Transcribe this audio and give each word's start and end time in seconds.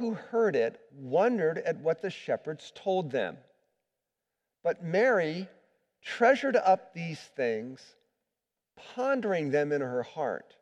who 0.00 0.14
heard 0.14 0.56
it 0.56 0.80
wondered 0.94 1.58
at 1.58 1.78
what 1.80 2.00
the 2.00 2.08
shepherds 2.08 2.72
told 2.74 3.10
them. 3.10 3.36
But 4.64 4.82
Mary 4.82 5.46
treasured 6.02 6.56
up 6.56 6.94
these 6.94 7.20
things, 7.20 7.96
pondering 8.94 9.50
them 9.50 9.72
in 9.72 9.82
her 9.82 10.02
heart. 10.02 10.56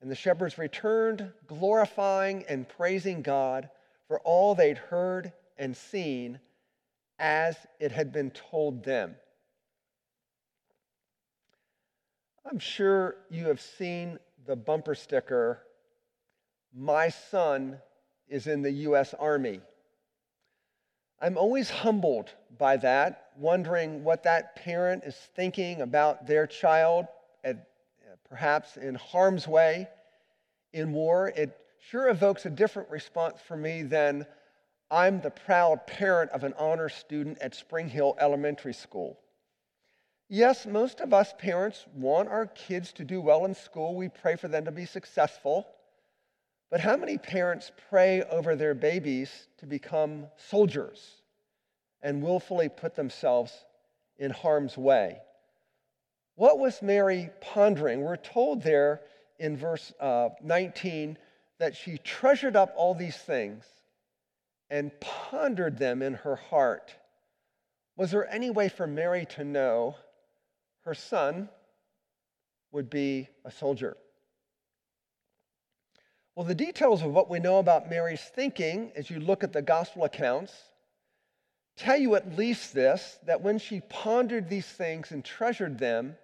And 0.00 0.10
the 0.10 0.14
shepherds 0.14 0.56
returned, 0.56 1.30
glorifying 1.46 2.44
and 2.48 2.66
praising 2.66 3.20
God 3.20 3.68
for 4.06 4.18
all 4.20 4.54
they'd 4.54 4.78
heard 4.78 5.32
and 5.58 5.76
seen 5.76 6.40
as 7.18 7.54
it 7.78 7.92
had 7.92 8.12
been 8.12 8.30
told 8.30 8.82
them. 8.82 9.14
I'm 12.50 12.58
sure 12.58 13.16
you 13.28 13.48
have 13.48 13.60
seen 13.60 14.18
the 14.46 14.56
bumper 14.56 14.94
sticker, 14.94 15.60
My 16.72 17.10
son 17.10 17.80
is 18.28 18.46
in 18.46 18.62
the 18.62 18.70
U.S. 18.70 19.14
Army. 19.18 19.60
I'm 21.20 21.36
always 21.36 21.68
humbled 21.68 22.30
by 22.58 22.76
that, 22.78 23.30
wondering 23.36 24.04
what 24.04 24.22
that 24.22 24.56
parent 24.56 25.04
is 25.04 25.16
thinking 25.34 25.80
about 25.80 26.26
their 26.26 26.46
child, 26.46 27.06
at, 27.42 27.56
uh, 27.56 28.16
perhaps 28.28 28.76
in 28.76 28.94
harm's 28.94 29.48
way 29.48 29.88
in 30.72 30.92
war. 30.92 31.32
It 31.34 31.58
sure 31.90 32.08
evokes 32.08 32.46
a 32.46 32.50
different 32.50 32.90
response 32.90 33.40
for 33.46 33.56
me 33.56 33.82
than 33.82 34.26
I'm 34.90 35.20
the 35.20 35.30
proud 35.30 35.86
parent 35.86 36.30
of 36.30 36.44
an 36.44 36.54
honor 36.56 36.88
student 36.88 37.38
at 37.40 37.54
Spring 37.54 37.88
Hill 37.88 38.16
Elementary 38.20 38.72
School. 38.72 39.18
Yes, 40.28 40.66
most 40.66 41.00
of 41.00 41.12
us 41.12 41.32
parents 41.38 41.86
want 41.94 42.28
our 42.28 42.46
kids 42.46 42.92
to 42.92 43.04
do 43.04 43.20
well 43.20 43.44
in 43.44 43.54
school. 43.54 43.94
We 43.94 44.08
pray 44.08 44.36
for 44.36 44.48
them 44.48 44.66
to 44.66 44.70
be 44.70 44.84
successful. 44.84 45.66
But 46.70 46.80
how 46.80 46.96
many 46.96 47.16
parents 47.16 47.72
pray 47.88 48.22
over 48.24 48.54
their 48.54 48.74
babies 48.74 49.48
to 49.58 49.66
become 49.66 50.26
soldiers 50.36 51.22
and 52.02 52.22
willfully 52.22 52.68
put 52.68 52.94
themselves 52.94 53.52
in 54.18 54.30
harm's 54.30 54.76
way? 54.76 55.18
What 56.34 56.58
was 56.58 56.82
Mary 56.82 57.30
pondering? 57.40 58.02
We're 58.02 58.16
told 58.16 58.62
there 58.62 59.00
in 59.38 59.56
verse 59.56 59.92
uh, 59.98 60.28
19 60.42 61.16
that 61.58 61.74
she 61.74 61.98
treasured 61.98 62.54
up 62.54 62.72
all 62.76 62.94
these 62.94 63.16
things 63.16 63.64
and 64.70 64.92
pondered 65.00 65.78
them 65.78 66.02
in 66.02 66.14
her 66.14 66.36
heart. 66.36 66.94
Was 67.96 68.10
there 68.10 68.30
any 68.32 68.50
way 68.50 68.68
for 68.68 68.86
Mary 68.86 69.26
to 69.30 69.44
know 69.44 69.96
her 70.84 70.94
son 70.94 71.48
would 72.70 72.90
be 72.90 73.28
a 73.44 73.50
soldier? 73.50 73.96
Well, 76.38 76.46
the 76.46 76.54
details 76.54 77.02
of 77.02 77.10
what 77.10 77.28
we 77.28 77.40
know 77.40 77.58
about 77.58 77.90
Mary's 77.90 78.22
thinking 78.22 78.92
as 78.94 79.10
you 79.10 79.18
look 79.18 79.42
at 79.42 79.52
the 79.52 79.60
gospel 79.60 80.04
accounts 80.04 80.52
tell 81.76 81.96
you 81.96 82.14
at 82.14 82.36
least 82.36 82.72
this 82.72 83.18
that 83.26 83.40
when 83.40 83.58
she 83.58 83.80
pondered 83.80 84.48
these 84.48 84.68
things 84.68 85.10
and 85.10 85.24
treasured 85.24 85.80
them, 85.80 86.14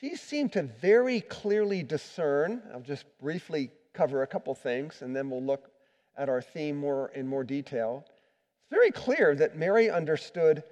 she 0.00 0.16
seemed 0.16 0.54
to 0.54 0.64
very 0.64 1.20
clearly 1.20 1.84
discern. 1.84 2.64
I'll 2.74 2.80
just 2.80 3.04
briefly 3.20 3.70
cover 3.92 4.22
a 4.22 4.26
couple 4.26 4.56
things 4.56 5.02
and 5.02 5.14
then 5.14 5.30
we'll 5.30 5.40
look 5.40 5.70
at 6.18 6.28
our 6.28 6.42
theme 6.42 6.76
more 6.76 7.12
in 7.14 7.28
more 7.28 7.44
detail. 7.44 8.04
It's 8.04 8.70
very 8.70 8.90
clear 8.90 9.36
that 9.36 9.56
Mary 9.56 9.88
understood 9.88 10.64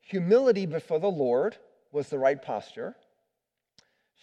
humility 0.00 0.66
before 0.66 0.98
the 0.98 1.06
Lord 1.06 1.56
was 1.92 2.08
the 2.08 2.18
right 2.18 2.42
posture. 2.42 2.96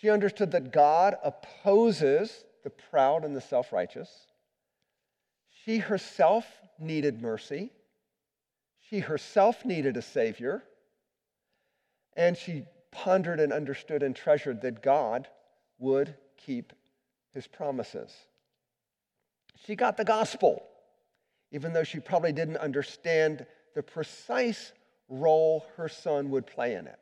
She 0.01 0.09
understood 0.09 0.51
that 0.51 0.73
God 0.73 1.15
opposes 1.23 2.43
the 2.63 2.69
proud 2.69 3.23
and 3.23 3.35
the 3.35 3.41
self 3.41 3.71
righteous. 3.71 4.09
She 5.63 5.77
herself 5.77 6.45
needed 6.79 7.21
mercy. 7.21 7.71
She 8.89 8.99
herself 8.99 9.65
needed 9.65 9.97
a 9.97 10.01
Savior. 10.01 10.63
And 12.15 12.37
she 12.37 12.65
pondered 12.91 13.39
and 13.39 13.53
understood 13.53 14.03
and 14.03 14.15
treasured 14.15 14.61
that 14.61 14.81
God 14.81 15.27
would 15.77 16.15
keep 16.37 16.73
his 17.33 17.47
promises. 17.47 18.11
She 19.65 19.75
got 19.75 19.97
the 19.97 20.05
gospel, 20.05 20.63
even 21.51 21.73
though 21.73 21.83
she 21.83 21.99
probably 21.99 22.31
didn't 22.31 22.57
understand 22.57 23.45
the 23.75 23.83
precise 23.83 24.71
role 25.07 25.65
her 25.77 25.87
son 25.89 26.29
would 26.31 26.47
play 26.47 26.75
in 26.75 26.87
it. 26.87 26.99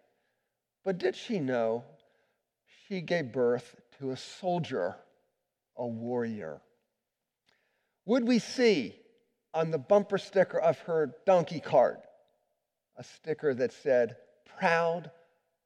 But 0.84 0.98
did 0.98 1.16
she 1.16 1.40
know 1.40 1.84
she 2.88 3.02
gave 3.02 3.32
birth 3.32 3.76
to 4.00 4.12
a 4.12 4.18
soldier 4.18 4.96
a 5.78 5.88
warrior. 5.88 6.62
Would 8.06 8.28
we 8.28 8.40
see 8.40 8.96
on 9.54 9.72
the 9.72 9.78
bumper 9.78 10.18
sticker 10.18 10.60
of 10.60 10.80
her 10.80 11.14
donkey 11.26 11.60
cart 11.60 12.02
a 12.98 13.04
sticker 13.04 13.54
that 13.54 13.74
said, 13.74 14.18
Proud 14.58 15.12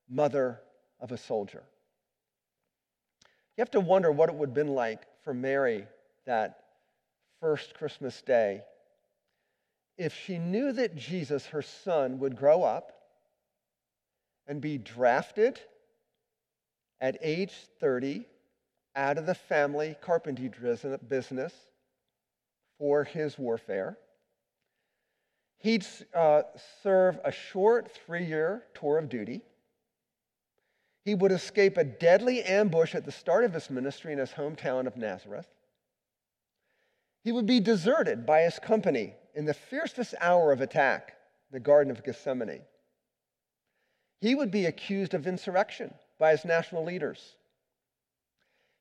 mother 0.10 0.60
of 1.00 1.12
a 1.12 1.18
soldier? 1.18 1.64
You 3.56 3.62
have 3.62 3.72
to 3.72 3.80
wonder 3.80 4.12
what 4.12 4.30
it 4.30 4.36
would 4.36 4.50
have 4.50 4.56
been 4.56 4.76
like 4.76 5.02
for 5.24 5.34
Mary 5.34 5.88
that 6.26 6.58
first 7.40 7.74
Christmas 7.74 8.22
day 8.22 8.62
if 9.98 10.16
she 10.26 10.40
knew 10.40 10.72
that 10.72 10.96
Jesus, 10.96 11.46
her 11.48 11.62
son, 11.62 12.18
would 12.20 12.36
grow 12.36 12.64
up 12.64 12.92
and 14.48 14.60
be 14.60 14.78
drafted 14.78 15.60
at 17.00 17.18
age 17.22 17.54
30 17.80 18.26
out 18.96 19.18
of 19.18 19.26
the 19.26 19.36
family 19.36 19.96
carpentry 20.02 20.52
business 21.08 21.54
for 22.78 23.04
his 23.04 23.38
warfare. 23.38 23.98
He'd 25.60 25.86
uh, 26.14 26.42
serve 26.82 27.20
a 27.24 27.32
short 27.32 27.92
three 28.06 28.26
year 28.26 28.64
tour 28.74 28.98
of 28.98 29.10
duty. 29.10 29.42
He 31.06 31.16
would 31.16 31.32
escape 31.32 31.78
a 31.78 31.84
deadly 31.84 32.44
ambush 32.44 32.96
at 32.96 33.06
the 33.06 33.12
start 33.12 33.44
of 33.44 33.54
his 33.54 33.70
ministry 33.70 34.14
in 34.14 34.20
his 34.20 34.32
hometown 34.32 34.88
of 34.88 34.98
Nazareth. 34.98 35.48
He 37.24 37.32
would 37.32 37.46
be 37.46 37.60
deserted 37.60 38.26
by 38.26 38.42
his 38.42 38.60
company 38.60 39.14
in 39.36 39.46
the 39.46 39.54
fiercest 39.54 40.16
hour 40.20 40.52
of 40.52 40.62
attack, 40.62 41.14
the 41.52 41.60
Garden 41.60 41.92
of 41.92 42.04
Gethsemane. 42.04 42.62
He 44.20 44.36
would 44.36 44.52
be 44.52 44.66
accused 44.66 45.14
of 45.14 45.28
insurrection 45.28 45.94
by 46.20 46.32
his 46.32 46.46
national 46.46 46.84
leaders. 46.84 47.36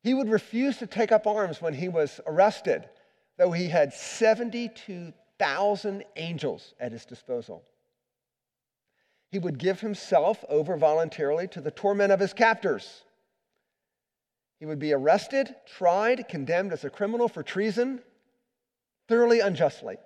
He 0.03 0.15
would 0.15 0.31
refuse 0.31 0.79
to 0.79 0.87
take 0.87 1.13
up 1.13 1.27
arms 1.27 1.61
when 1.61 1.75
he 1.75 1.89
was 1.89 2.21
arrested, 2.27 2.89
though 3.37 3.53
he 3.53 3.69
had 3.69 3.93
72,000 3.93 6.05
angels 6.17 6.75
at 6.81 6.93
his 6.93 7.05
disposal. 7.05 7.63
He 9.31 9.39
would 9.39 9.59
give 9.59 9.81
himself 9.81 10.45
over 10.49 10.77
voluntarily 10.77 11.47
to 11.49 11.61
the 11.61 11.71
torment 11.71 12.13
of 12.13 12.21
his 12.21 12.33
captors. 12.33 13.03
He 14.59 14.67
would 14.67 14.79
be 14.79 14.93
arrested, 14.93 15.55
tried, 15.67 16.29
condemned 16.29 16.73
as 16.73 16.85
a 16.85 16.91
criminal 16.91 17.29
for 17.29 17.43
treason, 17.43 18.03
thoroughly 19.07 19.41
unjustly. 19.41 19.97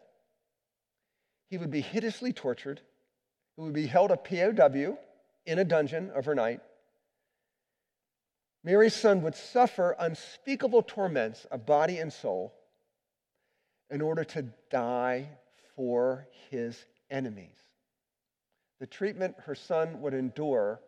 He 1.51 1.59
would 1.59 1.71
be 1.71 1.81
hideously 1.81 2.33
tortured. 2.33 2.81
He 3.57 3.63
would 3.63 3.73
be 3.73 3.87
held 3.87 4.11
a 4.11 4.17
POW 4.17 4.99
in 5.47 5.59
a 5.59 5.65
dungeon 5.65 6.11
overnight 6.15 6.61
Mary's 8.65 8.95
son 8.95 9.21
would 9.21 9.35
suffer 9.35 9.95
unspeakable 9.99 10.83
torments 10.83 11.45
of 11.51 11.67
body 11.67 11.99
and 11.99 12.11
soul 12.11 12.55
in 13.91 14.01
order 14.01 14.25
to 14.25 14.47
die 14.71 15.29
for 15.77 16.27
his 16.51 16.87
enemies. 17.11 17.59
The 18.81 18.87
treatment 18.87 19.37
her 19.45 19.55
son 19.55 20.01
would 20.01 20.15
endure, 20.15 20.81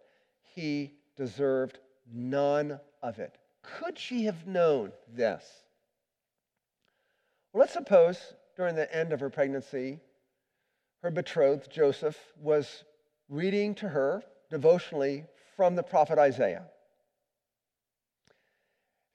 he 0.55 0.95
deserved 1.17 1.79
none 2.11 2.81
of 3.03 3.19
it. 3.19 3.37
Could 3.63 3.99
she 3.99 4.25
have 4.25 4.47
known 4.47 4.93
this? 5.15 5.45
Well, 7.53 7.61
let's 7.61 7.75
suppose 7.75 8.35
during 8.57 8.75
the 8.75 8.93
end 8.95 9.13
of 9.13 9.21
her 9.21 9.31
pregnancy, 9.31 10.01
her 11.03 11.11
betrothed, 11.11 11.71
Joseph, 11.71 12.19
was 12.41 12.85
reading 13.29 13.75
to 13.77 13.89
her 13.89 14.23
devotionally 14.51 15.27
from 15.57 15.77
the 15.77 15.83
prophet 15.83 16.19
Isaiah. 16.19 16.65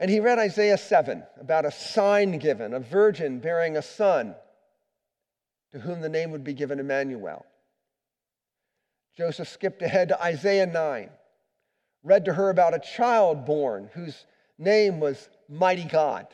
And 0.02 0.10
he 0.10 0.20
read 0.20 0.40
Isaiah 0.40 0.80
7 0.80 1.22
about 1.40 1.64
a 1.64 1.70
sign 1.70 2.40
given, 2.40 2.74
a 2.74 2.80
virgin 2.80 3.38
bearing 3.38 3.78
a 3.78 3.84
son, 3.84 4.34
to 5.74 5.80
whom 5.80 6.02
the 6.02 6.10
name 6.10 6.32
would 6.32 6.44
be 6.44 6.56
given 6.56 6.80
Emmanuel. 6.80 7.46
Joseph 9.16 9.48
skipped 9.48 9.84
ahead 9.84 10.08
to 10.08 10.20
Isaiah 10.20 10.66
9, 10.66 11.12
read 12.02 12.26
to 12.26 12.34
her 12.34 12.50
about 12.50 12.74
a 12.74 12.80
child 12.80 13.46
born 13.46 13.92
whose 13.94 14.26
name 14.58 15.00
was 15.00 15.30
Mighty 15.48 15.86
God. 15.86 16.26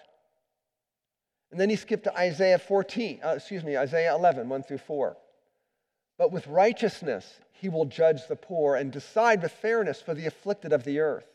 And 1.51 1.59
then 1.59 1.69
he 1.69 1.75
skipped 1.75 2.05
to 2.05 2.17
Isaiah 2.17 2.59
14, 2.59 3.19
uh, 3.21 3.29
excuse 3.31 3.65
me, 3.65 3.75
Isaiah 3.75 4.15
11, 4.15 4.47
1 4.47 4.63
through 4.63 4.77
4. 4.77 5.17
But 6.17 6.31
with 6.31 6.47
righteousness 6.47 7.29
he 7.51 7.67
will 7.67 7.85
judge 7.85 8.29
the 8.29 8.37
poor 8.37 8.77
and 8.77 8.93
decide 8.93 9.41
with 9.41 9.51
fairness 9.51 10.01
for 10.01 10.13
the 10.13 10.25
afflicted 10.25 10.71
of 10.71 10.85
the 10.85 10.99
earth. 10.99 11.27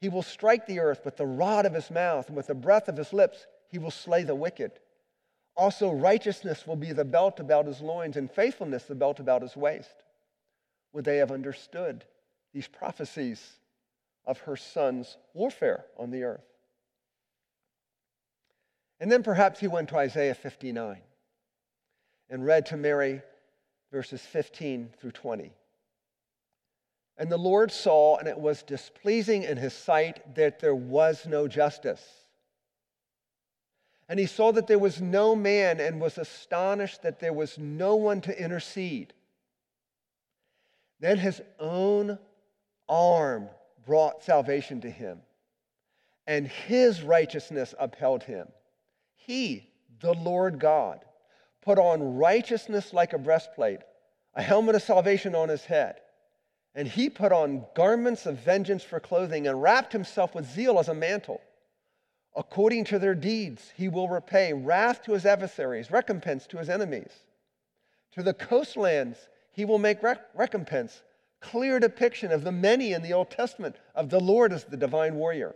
He 0.00 0.08
will 0.08 0.22
strike 0.22 0.66
the 0.66 0.80
earth 0.80 1.04
with 1.04 1.16
the 1.16 1.26
rod 1.26 1.66
of 1.66 1.74
his 1.74 1.90
mouth, 1.90 2.28
and 2.28 2.36
with 2.36 2.46
the 2.46 2.54
breath 2.54 2.88
of 2.88 2.96
his 2.96 3.12
lips, 3.12 3.46
he 3.68 3.78
will 3.78 3.90
slay 3.90 4.22
the 4.22 4.34
wicked. 4.34 4.72
Also, 5.56 5.90
righteousness 5.90 6.66
will 6.66 6.76
be 6.76 6.92
the 6.92 7.04
belt 7.04 7.38
about 7.38 7.66
his 7.66 7.80
loins, 7.80 8.16
and 8.16 8.30
faithfulness 8.30 8.84
the 8.84 8.94
belt 8.94 9.20
about 9.20 9.42
his 9.42 9.56
waist. 9.56 10.04
Would 10.92 11.04
they 11.04 11.18
have 11.18 11.30
understood 11.30 12.04
these 12.52 12.66
prophecies 12.66 13.58
of 14.24 14.38
her 14.40 14.56
son's 14.56 15.18
warfare 15.34 15.84
on 15.98 16.10
the 16.10 16.24
earth? 16.24 16.46
And 18.98 19.12
then 19.12 19.22
perhaps 19.22 19.60
he 19.60 19.68
went 19.68 19.90
to 19.90 19.96
Isaiah 19.96 20.34
59 20.34 21.00
and 22.28 22.44
read 22.44 22.66
to 22.66 22.76
Mary 22.76 23.22
verses 23.90 24.20
15 24.22 24.90
through 24.98 25.12
20. 25.12 25.52
And 27.20 27.30
the 27.30 27.36
Lord 27.36 27.70
saw, 27.70 28.16
and 28.16 28.26
it 28.26 28.40
was 28.40 28.62
displeasing 28.62 29.42
in 29.42 29.58
his 29.58 29.74
sight 29.74 30.34
that 30.36 30.58
there 30.58 30.74
was 30.74 31.26
no 31.26 31.46
justice. 31.46 32.02
And 34.08 34.18
he 34.18 34.24
saw 34.24 34.52
that 34.52 34.66
there 34.66 34.78
was 34.78 35.02
no 35.02 35.36
man, 35.36 35.80
and 35.80 36.00
was 36.00 36.16
astonished 36.16 37.02
that 37.02 37.20
there 37.20 37.34
was 37.34 37.58
no 37.58 37.94
one 37.94 38.22
to 38.22 38.42
intercede. 38.42 39.12
Then 40.98 41.18
his 41.18 41.42
own 41.58 42.18
arm 42.88 43.50
brought 43.84 44.24
salvation 44.24 44.80
to 44.80 44.90
him, 44.90 45.20
and 46.26 46.48
his 46.48 47.02
righteousness 47.02 47.74
upheld 47.78 48.22
him. 48.22 48.48
He, 49.14 49.68
the 50.00 50.14
Lord 50.14 50.58
God, 50.58 51.04
put 51.60 51.78
on 51.78 52.16
righteousness 52.16 52.94
like 52.94 53.12
a 53.12 53.18
breastplate, 53.18 53.80
a 54.34 54.40
helmet 54.42 54.74
of 54.74 54.82
salvation 54.82 55.34
on 55.34 55.50
his 55.50 55.66
head. 55.66 55.96
And 56.80 56.88
he 56.88 57.10
put 57.10 57.30
on 57.30 57.66
garments 57.74 58.24
of 58.24 58.38
vengeance 58.38 58.82
for 58.82 59.00
clothing 59.00 59.46
and 59.46 59.60
wrapped 59.60 59.92
himself 59.92 60.34
with 60.34 60.50
zeal 60.50 60.78
as 60.78 60.88
a 60.88 60.94
mantle. 60.94 61.42
According 62.34 62.84
to 62.84 62.98
their 62.98 63.14
deeds, 63.14 63.70
he 63.76 63.86
will 63.86 64.08
repay 64.08 64.54
wrath 64.54 65.02
to 65.02 65.12
his 65.12 65.26
adversaries, 65.26 65.90
recompense 65.90 66.46
to 66.46 66.56
his 66.56 66.70
enemies. 66.70 67.12
To 68.12 68.22
the 68.22 68.32
coastlands, 68.32 69.18
he 69.52 69.66
will 69.66 69.76
make 69.78 70.02
rec- 70.02 70.30
recompense, 70.34 71.02
clear 71.42 71.80
depiction 71.80 72.32
of 72.32 72.44
the 72.44 72.50
many 72.50 72.94
in 72.94 73.02
the 73.02 73.12
Old 73.12 73.30
Testament 73.30 73.76
of 73.94 74.08
the 74.08 74.18
Lord 74.18 74.50
as 74.50 74.64
the 74.64 74.78
divine 74.78 75.16
warrior. 75.16 75.54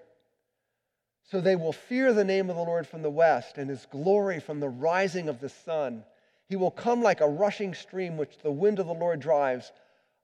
So 1.23 1.41
they 1.41 1.57
will 1.57 1.73
fear 1.73 2.13
the 2.13 2.23
name 2.23 2.51
of 2.51 2.57
the 2.57 2.63
Lord 2.63 2.87
from 2.87 3.01
the 3.01 3.09
west 3.09 3.57
and 3.57 3.71
his 3.71 3.87
glory 3.87 4.41
from 4.41 4.61
the 4.61 4.69
rising 4.69 5.31
of 5.31 5.41
the 5.41 5.49
sun. 5.49 6.05
He 6.51 6.57
will 6.57 6.71
come 6.71 7.01
like 7.01 7.23
a 7.23 7.27
rushing 7.27 7.73
stream 7.73 8.19
which 8.19 8.41
the 8.43 8.53
wind 8.53 8.79
of 8.79 8.87
the 8.87 8.93
Lord 8.93 9.21
drives. 9.21 9.73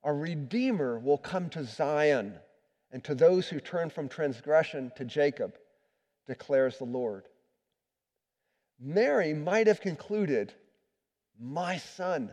A 0.03 0.13
redeemer 0.13 0.99
will 0.99 1.17
come 1.17 1.49
to 1.49 1.63
Zion 1.63 2.39
and 2.91 3.03
to 3.03 3.15
those 3.15 3.47
who 3.47 3.59
turn 3.59 3.89
from 3.89 4.09
transgression 4.09 4.91
to 4.95 5.05
Jacob, 5.05 5.55
declares 6.27 6.77
the 6.77 6.85
Lord. 6.85 7.25
Mary 8.79 9.33
might 9.33 9.67
have 9.67 9.79
concluded, 9.79 10.53
My 11.39 11.77
son, 11.77 12.31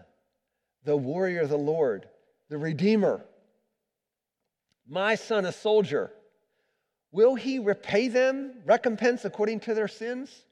the 0.85 0.97
warrior 0.97 1.43
of 1.43 1.51
the 1.51 1.59
Lord, 1.59 2.09
the 2.49 2.59
redeemer, 2.59 3.25
my 4.87 5.15
son, 5.15 5.45
a 5.45 5.53
soldier 5.53 6.11
Will 7.11 7.37
he 7.37 7.59
repay 7.59 8.09
them 8.09 8.53
recompense 8.67 9.25
according 9.25 9.61
to 9.61 9.75
their 9.75 9.89
sins? 9.89 10.45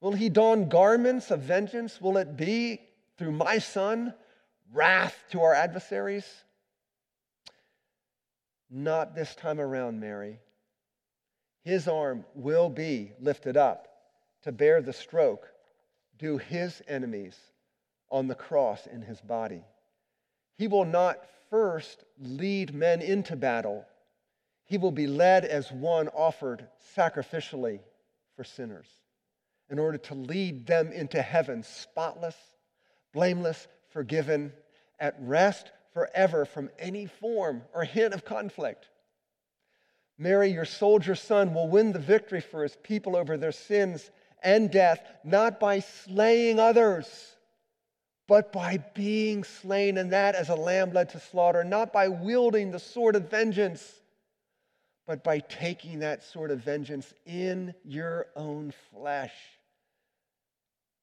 Will 0.00 0.12
he 0.12 0.28
don 0.28 0.68
garments 0.68 1.30
of 1.30 1.40
vengeance? 1.40 2.00
Will 2.00 2.18
it 2.18 2.36
be 2.36 2.80
through 3.16 3.32
my 3.32 3.58
son 3.58 4.14
wrath 4.72 5.16
to 5.30 5.42
our 5.42 5.54
adversaries? 5.54 6.26
Not 8.70 9.14
this 9.14 9.34
time 9.34 9.60
around, 9.60 10.00
Mary. 10.00 10.40
His 11.64 11.86
arm 11.86 12.24
will 12.34 12.68
be 12.68 13.12
lifted 13.20 13.56
up 13.56 13.86
to 14.42 14.52
bear 14.52 14.80
the 14.82 14.92
stroke 14.92 15.46
due 16.18 16.38
his 16.38 16.82
enemies 16.88 17.38
on 18.10 18.28
the 18.28 18.34
cross 18.34 18.86
in 18.86 19.02
his 19.02 19.20
body. 19.20 19.64
He 20.56 20.68
will 20.68 20.84
not 20.84 21.24
first 21.50 22.04
lead 22.18 22.74
men 22.74 23.02
into 23.02 23.36
battle 23.36 23.86
he 24.72 24.78
will 24.78 24.90
be 24.90 25.06
led 25.06 25.44
as 25.44 25.70
one 25.70 26.08
offered 26.08 26.66
sacrificially 26.96 27.80
for 28.36 28.42
sinners 28.42 28.86
in 29.68 29.78
order 29.78 29.98
to 29.98 30.14
lead 30.14 30.66
them 30.66 30.90
into 30.92 31.20
heaven 31.20 31.62
spotless, 31.62 32.36
blameless, 33.12 33.68
forgiven, 33.90 34.50
at 35.02 35.14
rest 35.20 35.70
forever 35.92 36.46
from 36.46 36.70
any 36.78 37.04
form 37.04 37.60
or 37.74 37.84
hint 37.84 38.14
of 38.14 38.24
conflict. 38.24 38.88
Mary, 40.16 40.50
your 40.50 40.64
soldier 40.64 41.14
son, 41.14 41.52
will 41.52 41.68
win 41.68 41.92
the 41.92 41.98
victory 41.98 42.40
for 42.40 42.62
his 42.62 42.76
people 42.82 43.16
over 43.16 43.36
their 43.36 43.52
sins 43.52 44.10
and 44.42 44.70
death, 44.70 45.02
not 45.22 45.60
by 45.60 45.80
slaying 45.80 46.58
others, 46.58 47.36
but 48.26 48.50
by 48.52 48.78
being 48.94 49.44
slain, 49.44 49.98
and 49.98 50.12
that 50.12 50.34
as 50.34 50.48
a 50.48 50.54
lamb 50.54 50.92
led 50.92 51.10
to 51.10 51.20
slaughter, 51.20 51.62
not 51.62 51.92
by 51.92 52.08
wielding 52.08 52.70
the 52.70 52.78
sword 52.78 53.14
of 53.14 53.28
vengeance 53.28 54.00
but 55.06 55.24
by 55.24 55.40
taking 55.40 55.98
that 56.00 56.22
sword 56.22 56.50
of 56.50 56.60
vengeance 56.60 57.12
in 57.26 57.74
your 57.84 58.26
own 58.36 58.72
flesh. 58.90 59.34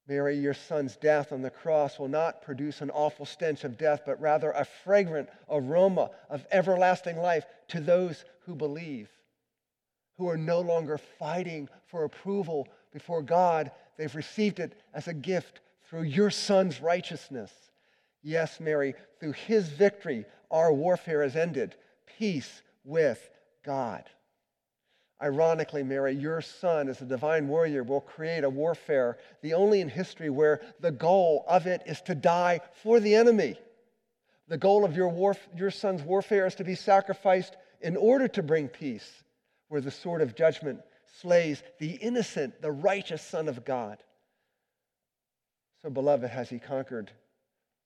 Mary, 0.09 0.35
your 0.35 0.55
son's 0.55 0.95
death 0.95 1.31
on 1.31 1.43
the 1.43 1.51
cross 1.51 1.99
will 1.99 2.07
not 2.07 2.41
produce 2.41 2.81
an 2.81 2.89
awful 2.89 3.27
stench 3.27 3.63
of 3.63 3.77
death, 3.77 4.01
but 4.07 4.19
rather 4.19 4.49
a 4.51 4.65
fragrant 4.65 5.29
aroma 5.47 6.09
of 6.31 6.47
everlasting 6.51 7.15
life 7.15 7.45
to 7.67 7.79
those 7.79 8.25
who 8.47 8.55
believe, 8.55 9.07
who 10.17 10.27
are 10.27 10.35
no 10.35 10.61
longer 10.61 10.97
fighting 10.97 11.69
for 11.85 12.05
approval 12.05 12.67
before 12.91 13.21
God. 13.21 13.71
They've 13.97 14.15
received 14.15 14.59
it 14.59 14.81
as 14.95 15.07
a 15.07 15.13
gift 15.13 15.59
through 15.87 16.03
your 16.03 16.31
son's 16.31 16.81
righteousness. 16.81 17.51
Yes, 18.23 18.59
Mary, 18.59 18.95
through 19.19 19.33
his 19.33 19.69
victory, 19.69 20.25
our 20.49 20.73
warfare 20.73 21.21
is 21.21 21.35
ended. 21.35 21.75
Peace 22.17 22.63
with 22.83 23.29
God. 23.63 24.05
Ironically, 25.21 25.83
Mary, 25.83 26.15
your 26.15 26.41
son, 26.41 26.87
as 26.87 27.01
a 27.01 27.05
divine 27.05 27.47
warrior, 27.47 27.83
will 27.83 28.01
create 28.01 28.43
a 28.43 28.49
warfare, 28.49 29.17
the 29.41 29.53
only 29.53 29.81
in 29.81 29.89
history 29.89 30.29
where 30.29 30.61
the 30.79 30.91
goal 30.91 31.43
of 31.47 31.67
it 31.67 31.83
is 31.85 32.01
to 32.03 32.15
die 32.15 32.61
for 32.83 32.99
the 32.99 33.15
enemy. 33.15 33.57
The 34.47 34.57
goal 34.57 34.85
of 34.85 34.95
your, 34.95 35.09
warf- 35.09 35.49
your 35.55 35.71
son's 35.71 36.01
warfare 36.01 36.47
is 36.47 36.55
to 36.55 36.63
be 36.63 36.75
sacrificed 36.75 37.57
in 37.81 37.97
order 37.97 38.27
to 38.29 38.43
bring 38.43 38.69
peace, 38.69 39.23
where 39.67 39.81
the 39.81 39.91
sword 39.91 40.21
of 40.21 40.35
judgment 40.35 40.79
slays 41.21 41.61
the 41.79 41.91
innocent, 41.91 42.61
the 42.61 42.71
righteous 42.71 43.21
Son 43.21 43.49
of 43.49 43.65
God. 43.65 44.01
So, 45.81 45.89
beloved, 45.89 46.29
has 46.29 46.49
he 46.49 46.59
conquered 46.59 47.11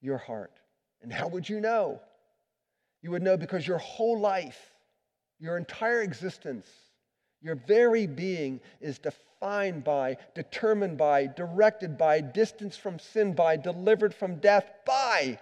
your 0.02 0.18
heart? 0.18 0.52
And 1.02 1.12
how 1.12 1.28
would 1.28 1.50
you 1.50 1.60
know? 1.60 2.00
You 3.02 3.12
would 3.12 3.24
know 3.24 3.38
because 3.38 3.68
your 3.68 3.80
whole 3.80 4.20
life 4.20 4.74
your 5.44 5.58
entire 5.58 6.02
existence, 6.02 6.68
your 7.44 7.56
very 7.56 8.08
being 8.08 8.62
is 8.80 9.00
defined 9.00 9.84
by, 9.84 10.18
determined 10.34 10.98
by, 10.98 11.28
directed 11.28 11.98
by, 11.98 12.22
distanced 12.22 12.80
from 12.80 12.98
sin 12.98 13.34
by, 13.34 13.58
delivered 13.58 14.16
from 14.16 14.38
death 14.38 14.72
by 14.86 15.38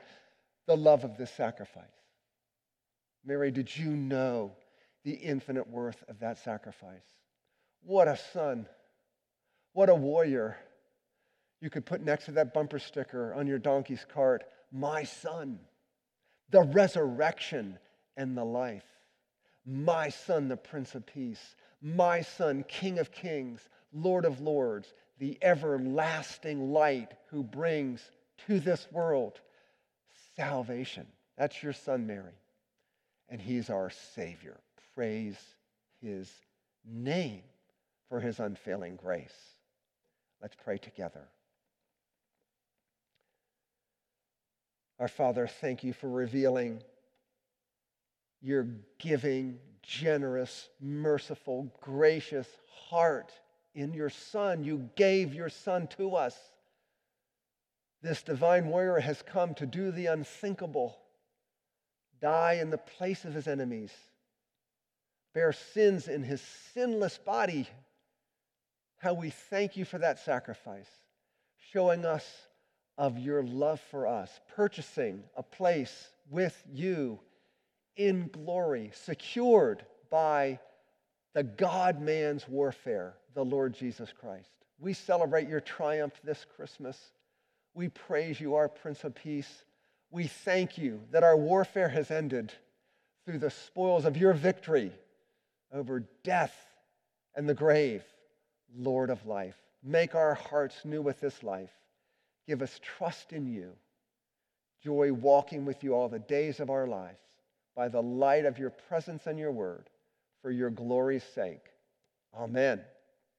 the 0.66 0.76
love 0.76 1.04
of 1.04 1.16
this 1.16 1.32
sacrifice. 1.32 1.86
Mary, 3.24 3.52
did 3.52 3.76
you 3.78 3.92
know 3.92 4.52
the 5.04 5.14
infinite 5.14 5.70
worth 5.70 6.04
of 6.10 6.20
that 6.20 6.40
sacrifice? 6.40 7.06
What 7.84 8.08
a 8.08 8.18
son. 8.34 8.66
What 9.74 9.90
a 9.90 9.96
warrior. 9.96 10.58
You 11.62 11.70
could 11.70 11.86
put 11.86 12.02
next 12.02 12.26
to 12.26 12.32
that 12.32 12.54
bumper 12.54 12.80
sticker 12.80 13.34
on 13.36 13.46
your 13.46 13.60
donkey's 13.60 14.06
cart, 14.12 14.44
my 14.72 15.04
son, 15.04 15.60
the 16.50 16.64
resurrection 16.64 17.78
and 18.18 18.36
the 18.36 18.44
life. 18.44 18.86
My 19.66 20.10
son, 20.10 20.48
the 20.48 20.58
Prince 20.58 20.96
of 20.96 21.06
Peace. 21.06 21.56
My 21.82 22.22
son, 22.22 22.64
King 22.68 23.00
of 23.00 23.12
Kings, 23.12 23.62
Lord 23.92 24.26
of 24.26 24.40
Lords, 24.40 24.94
the 25.20 25.38
everlasting 25.42 26.72
light 26.72 27.14
who 27.28 27.44
brings 27.44 28.02
to 28.48 28.60
this 28.60 28.88
world 28.92 29.40
salvation. 30.36 31.08
That's 31.38 31.62
your 31.62 31.74
son, 31.74 32.08
Mary. 32.08 32.34
And 33.30 33.42
he's 33.42 33.70
our 33.70 33.90
Savior. 33.90 34.60
Praise 34.94 35.38
his 36.02 36.30
name 36.86 37.42
for 38.10 38.20
his 38.20 38.40
unfailing 38.40 38.96
grace. 38.96 39.34
Let's 40.42 40.56
pray 40.64 40.78
together. 40.78 41.28
Our 45.00 45.08
Father, 45.08 45.48
thank 45.48 45.84
you 45.84 45.94
for 45.94 46.10
revealing 46.10 46.82
your 48.42 48.68
giving, 49.00 49.60
generous, 49.84 50.70
merciful, 50.80 51.72
gracious 51.82 52.48
heart 52.90 53.32
in 53.74 53.94
your 53.94 54.10
Son. 54.10 54.64
You 54.64 54.90
gave 54.96 55.34
your 55.34 55.50
Son 55.50 55.88
to 55.98 56.16
us. 56.16 56.38
This 58.02 58.24
divine 58.24 58.68
warrior 58.68 59.00
has 59.00 59.22
come 59.22 59.54
to 59.56 59.66
do 59.66 59.92
the 59.92 60.08
unthinkable, 60.08 60.98
die 62.20 62.54
in 62.62 62.70
the 62.70 62.78
place 62.78 63.26
of 63.26 63.34
his 63.34 63.48
enemies, 63.48 63.92
bear 65.34 65.54
sins 65.54 66.08
in 66.08 66.24
his 66.24 66.42
sinless 66.74 67.18
body. 67.18 67.68
How 68.98 69.14
we 69.14 69.30
thank 69.30 69.78
you 69.78 69.86
for 69.86 69.98
that 70.00 70.20
sacrifice. 70.20 70.90
showing 71.72 72.06
us 72.06 72.26
of 72.98 73.18
your 73.18 73.44
love 73.44 73.80
for 73.90 74.06
us, 74.08 74.30
purchasing 74.56 75.24
a 75.36 75.44
place 75.44 76.10
with 76.30 76.62
you 76.72 77.20
in 77.96 78.30
glory, 78.30 78.92
secured 78.94 79.86
by 80.10 80.60
the 81.34 81.44
God 81.44 82.02
man's 82.02 82.48
warfare, 82.48 83.16
the 83.34 83.46
Lord 83.46 83.74
Jesus 83.74 84.12
Christ. 84.12 84.52
We 84.80 84.94
celebrate 84.94 85.48
your 85.48 85.62
triumph 85.62 86.14
this 86.24 86.46
Christmas. 86.56 86.98
We 87.74 87.90
praise 87.90 88.40
you, 88.40 88.56
our 88.56 88.68
Prince 88.68 89.04
of 89.04 89.16
Peace. 89.16 89.66
We 90.10 90.28
thank 90.28 90.78
you 90.78 91.02
that 91.12 91.24
our 91.24 91.38
warfare 91.38 91.90
has 91.90 92.12
ended 92.12 92.52
through 93.26 93.40
the 93.40 93.50
spoils 93.50 94.06
of 94.06 94.18
your 94.18 94.34
victory 94.34 94.92
over 95.72 96.06
death 96.24 96.56
and 97.36 97.48
the 97.48 97.54
grave, 97.54 98.04
Lord 98.76 99.10
of 99.10 99.26
life. 99.26 99.56
Make 99.84 100.16
our 100.16 100.34
hearts 100.34 100.84
new 100.84 101.02
with 101.02 101.22
this 101.22 101.44
life. 101.44 101.72
Give 102.48 102.62
us 102.62 102.80
trust 102.98 103.32
in 103.32 103.48
you, 103.48 103.72
joy 104.84 105.14
walking 105.14 105.64
with 105.66 105.84
you 105.84 105.94
all 105.94 106.10
the 106.10 106.20
days 106.20 106.60
of 106.60 106.70
our 106.70 106.88
lives 106.88 107.31
by 107.76 107.88
the 107.88 108.02
light 108.02 108.46
of 108.46 108.60
your 108.60 108.70
presence 108.70 109.28
and 109.28 109.40
your 109.40 109.52
word 109.52 109.90
for 110.42 110.52
your 110.52 110.70
glory's 110.70 111.24
sake. 111.36 111.66
Amen. 112.36 112.82